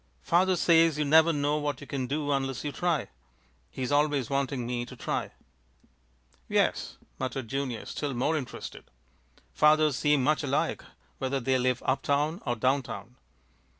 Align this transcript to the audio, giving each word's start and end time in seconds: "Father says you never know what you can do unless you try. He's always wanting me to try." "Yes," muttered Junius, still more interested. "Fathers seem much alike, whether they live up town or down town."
"Father 0.23 0.55
says 0.55 0.97
you 0.97 1.05
never 1.05 1.31
know 1.31 1.57
what 1.59 1.79
you 1.79 1.85
can 1.85 2.07
do 2.07 2.31
unless 2.31 2.63
you 2.63 2.71
try. 2.71 3.07
He's 3.69 3.91
always 3.91 4.31
wanting 4.31 4.65
me 4.65 4.83
to 4.83 4.95
try." 4.95 5.29
"Yes," 6.49 6.97
muttered 7.19 7.47
Junius, 7.49 7.91
still 7.91 8.15
more 8.15 8.35
interested. 8.35 8.85
"Fathers 9.53 9.95
seem 9.95 10.23
much 10.23 10.41
alike, 10.41 10.83
whether 11.19 11.39
they 11.39 11.59
live 11.59 11.83
up 11.85 12.01
town 12.01 12.41
or 12.47 12.55
down 12.55 12.81
town." 12.81 13.15